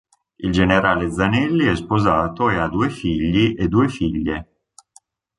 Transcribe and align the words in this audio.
Il 0.39 0.51
generale 0.51 1.09
Zanelli 1.11 1.65
è 1.67 1.75
sposato 1.75 2.49
e 2.49 2.55
ha 2.55 2.67
due 2.69 2.89
figli 2.89 3.53
e 3.55 3.67
due 3.67 3.87
figlie. 3.87 4.49